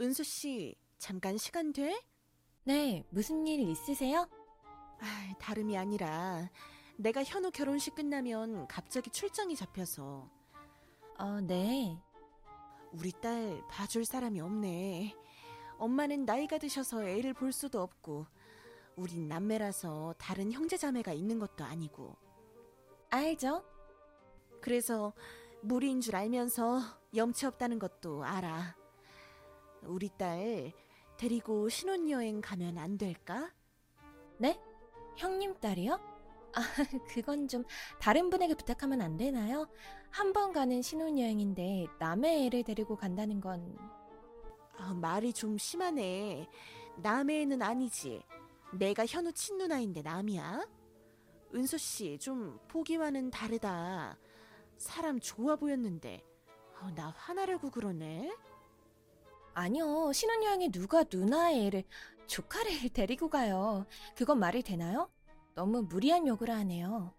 [0.00, 2.00] 은수 씨, 잠깐 시간 돼?
[2.64, 4.28] 네, 무슨 일 있으세요?
[5.00, 6.48] 아, 다름이 아니라
[6.96, 10.28] 내가 현우 결혼식 끝나면 갑자기 출장이 잡혀서
[11.18, 12.00] 어, 네.
[12.92, 15.14] 우리 딸 봐줄 사람이 없네.
[15.78, 18.26] 엄마는 나이가 드셔서 애를 볼 수도 없고
[18.96, 22.16] 우린 남매라서 다른 형제 자매가 있는 것도 아니고
[23.10, 23.64] 알죠?
[24.60, 25.12] 그래서
[25.62, 26.80] 무리인 줄 알면서
[27.14, 28.76] 염치 없다는 것도 알아.
[29.82, 30.72] 우리 딸
[31.16, 33.50] 데리고 신혼여행 가면 안 될까?
[34.38, 34.60] 네?
[35.16, 35.94] 형님 딸이요?
[36.54, 36.60] 아,
[37.12, 37.64] 그건 좀
[38.00, 39.66] 다른 분에게 부탁하면 안 되나요?
[40.10, 43.76] 한 번 가는 신혼여행인데 남의 애를 데리고 간다는 건
[44.78, 46.48] 아, 말이 좀 심하네.
[46.98, 48.22] 남의 애는 아니지.
[48.72, 50.66] 내가 현우 친누나인데 남이야?
[51.54, 54.16] 은수 씨, 좀 보기와는 다르다.
[54.76, 56.22] 사람 좋아 보였는데.
[56.80, 58.32] 어, 나 화나려고 그러네.
[59.58, 60.12] 아니요.
[60.12, 61.84] 신혼여행에 누가 누나의 애를
[62.26, 63.86] 조카를 데리고 가요.
[64.14, 65.10] 그건 말이 되나요?
[65.54, 67.12] 너무 무리한 요구를 하네요.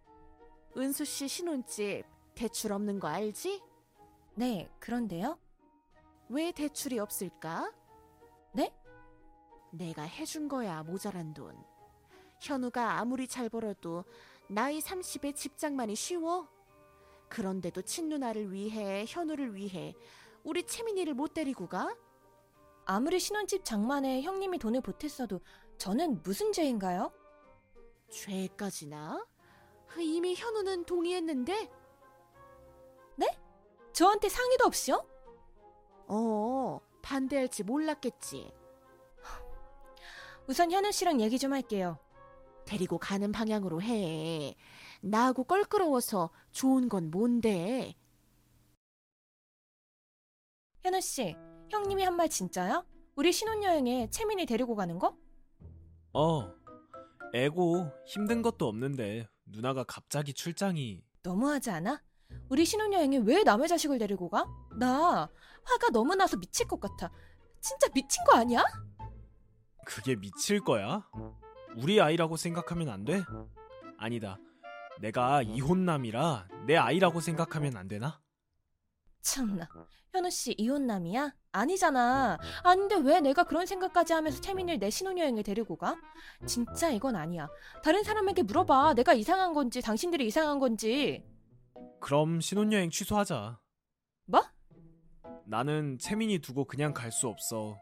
[0.78, 3.62] 은수 씨 신혼집 대출 없는 거 알지?
[4.36, 5.38] 네, 그런데요?
[6.30, 7.74] 왜 대출이 없을까?
[8.54, 8.74] 네?
[9.72, 11.58] 내가 해준 거야, 모자란 돈.
[12.40, 14.06] 현우가 아무리 잘 벌어도
[14.48, 16.48] 나이 30에 집장만이 쉬워?
[17.28, 19.94] 그런데도 친누나를 위해, 현우를 위해
[20.46, 21.94] 우리 채민이를 못 데리고 가?
[22.90, 25.42] 아무리 신혼집 장만에 형님이 돈을 보탰어도
[25.78, 27.12] 저는 무슨 죄인가요?
[28.10, 29.28] 죄까지나?
[30.00, 31.70] 이미 현우는 동의했는데?
[33.94, 35.06] 저한테 상의도 없이요?
[36.08, 38.52] 어, 반대할지 몰랐겠지.
[40.48, 42.00] 우선 현우 씨랑 얘기 좀 할게요.
[42.66, 44.56] 데리고 가는 방향으로 해.
[45.02, 47.94] 나하고 껄끄러워서 좋은 건 뭔데?
[50.84, 51.36] 현우 씨,
[51.72, 52.84] 형님이 한 말 진짜야?
[53.16, 55.18] 우리 신혼여행에 채민이 데리고 가는 거?
[56.14, 56.52] 어.
[57.34, 62.02] 애고 힘든 것도 없는데 누나가 갑자기 출장이 너무하지 않아?
[62.50, 64.46] 우리 신혼여행에 왜 남의 자식을 데리고 가?
[64.78, 65.30] 나
[65.64, 67.12] 화가 너무 나서 미칠 것 같아.
[67.62, 68.64] 진짜 미친 거 아니야?
[69.86, 71.08] 그게 미칠 거야?
[71.78, 73.24] 우리 아이라고 생각하면 안 돼?
[73.98, 74.38] 아니다.
[75.00, 78.20] 내가 이혼남이라 내 아이라고 생각하면 안 되나?
[79.40, 79.68] 참나.
[80.12, 81.34] 현우 씨 이혼남이야?
[81.52, 82.38] 아니잖아.
[82.64, 85.96] 아닌데 왜 내가 그런 생각까지 하면서 채민이를 내 신혼여행에 데리고 가?
[86.46, 87.48] 진짜 이건 아니야.
[87.84, 88.96] 다른 사람에게 물어봐.
[88.96, 91.26] 내가 이상한 건지 당신들이 이상한 건지.
[92.02, 93.60] 그럼 신혼여행 취소하자.
[94.26, 94.44] 뭐?
[95.46, 97.78] 나는 채민이 두고 그냥 갈 수 없어.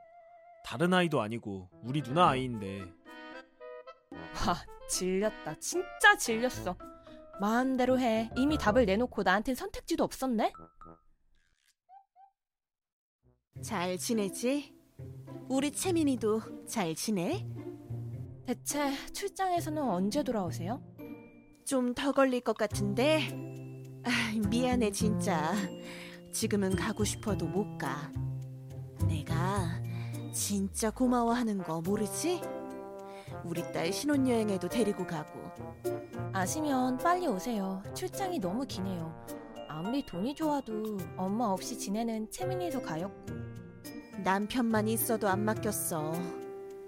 [0.66, 2.81] 다른 아이도 아니고 우리 누나 아이인데
[4.12, 4.56] 와,
[4.90, 5.56] 질렸다.
[5.59, 6.75] 진짜 질렸어.
[7.40, 8.29] 마음대로 해.
[8.35, 10.51] 이미 답을 내놓고 나한텐 선택지도 없었네?
[13.62, 14.73] 잘 지내지?
[15.50, 17.45] 우리 채민이도 잘 지내?
[18.45, 20.81] 대체 출장에서는 언제 돌아오세요?
[21.66, 23.28] 좀 더 걸릴 것 같은데.
[24.03, 25.53] 아, 미안해 진짜.
[26.31, 28.12] 지금은 가고 싶어도 못 가.
[29.07, 29.81] 내가
[30.34, 32.41] 진짜 고마워하는 거 모르지?
[33.44, 35.40] 우리 딸 신혼여행에도 데리고 가고.
[36.31, 37.84] 아시면 빨리 오세요.
[37.94, 39.25] 출장이 너무 기네요.
[39.67, 43.47] 아무리 돈이 좋아도 엄마 없이 지내는 채민이도 가엾고.
[44.23, 46.13] 남편만 있어도 안 맡겼어.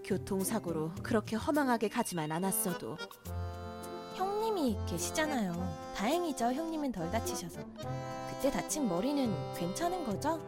[0.04, 2.98] 교통사고로 그렇게 허망하게 가지만 않았어도.
[4.16, 5.94] 형님이 계시잖아요.
[5.96, 6.46] 다행이죠.
[6.46, 7.60] 형님은 덜 다치셔서.
[8.30, 10.42] 그때 다친 머리는 괜찮은 거죠?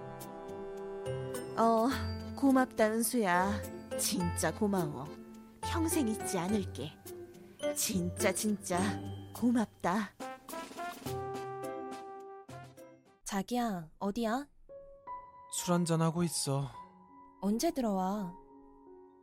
[1.57, 1.87] 어,
[2.35, 3.61] 고맙다 은수야.
[3.99, 5.07] 진짜 고마워.
[5.61, 6.91] 평생 잊지 않을게.
[7.75, 8.79] 진짜 진짜
[9.33, 10.11] 고맙다.
[13.23, 14.50] 자기야, 어디야?
[15.51, 16.71] 술 한잔 하고 있어.
[17.41, 18.33] 언제 들어와?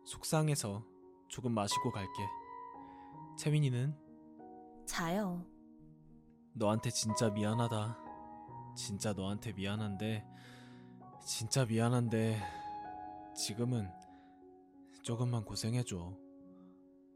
[0.04, 0.84] 속상해서
[1.28, 2.10] 조금 마시고 갈게.
[3.38, 3.96] 채민이는
[4.86, 5.44] 자요.
[6.54, 7.98] 너한테 진짜 미안하다.
[8.76, 10.26] 진짜 너한테 미안한데
[11.24, 12.40] 진짜 미안한데
[13.36, 13.90] 지금은
[15.02, 16.12] 조금만 고생해줘.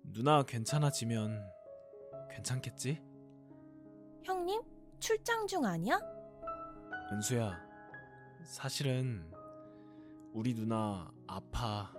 [0.04, 1.42] 누나 괜찮아지면
[2.30, 3.02] 괜찮겠지?
[4.24, 4.62] 형님?
[5.00, 5.98] 출장 중 아니야?
[7.12, 7.58] 은수야,
[8.44, 9.30] 사실은
[10.32, 11.92] 우리 누나 아파.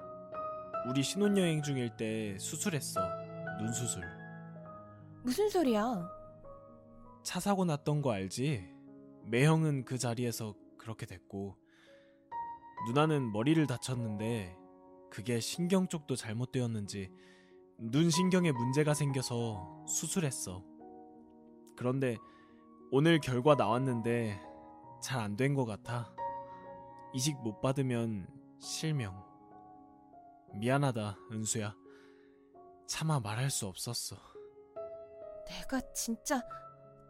[0.90, 3.00] 우리 신혼여행 중일 때 수술했어.
[3.60, 4.04] 눈 수술.
[5.24, 6.10] 무슨 소리야?
[7.24, 8.70] 차 사고 났던 거 알지?
[9.26, 11.56] 매형은 그 자리에서 그렇게 됐고
[12.88, 14.58] 누나는 머리를 다쳤는데
[15.10, 17.10] 그게 신경 쪽도 잘못되었는지
[17.78, 20.64] 눈 신경에 문제가 생겨서 수술했어.
[21.78, 22.18] 그런데
[22.92, 24.42] 오늘 결과 나왔는데
[25.02, 26.13] 잘 안 된 것 같아.
[27.14, 28.28] 이식 못 받으면
[28.60, 29.24] 실명.
[30.54, 31.76] 미안하다, 은수야.
[32.88, 34.16] 차마 말할 수 없었어.
[35.48, 36.42] 내가 진짜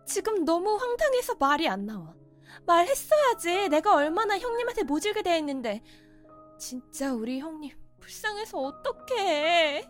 [0.05, 2.13] 지금 너무 황당해서 말이 안 나와.
[2.65, 3.69] 말했어야지.
[3.69, 5.81] 내가 얼마나 형님한테 모질게 대했는데.
[6.59, 9.89] 진짜 우리 형님 불쌍해서 어떡해.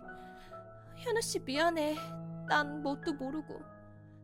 [0.97, 1.95] 현우 씨 미안해.
[2.47, 3.61] 난 뭣도 모르고.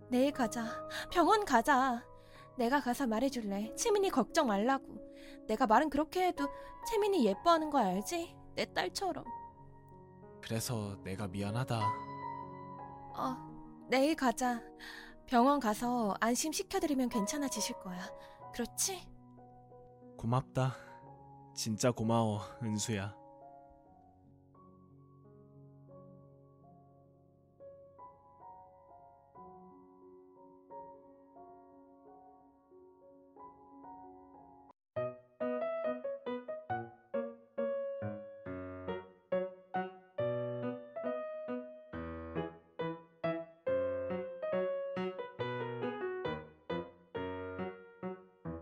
[0.09, 0.87] 내일 가자.
[1.11, 2.03] 병원 가자.
[2.59, 3.73] 내가 가서 말해줄래.
[3.75, 4.85] 채민이 걱정 말라고.
[5.47, 6.49] 내가 말은 그렇게 해도
[6.89, 8.35] 채민이 예뻐하는 거 알지?
[8.53, 9.23] 내 딸처럼.
[10.41, 11.79] 그래서 내가 미안하다.
[13.15, 14.61] 어, 내일 가자.
[15.25, 18.01] 병원 가서 안심시켜드리면 괜찮아지실 거야.
[18.53, 19.07] 그렇지?
[20.17, 20.75] 고맙다.
[21.55, 23.15] 진짜 고마워, 은수야.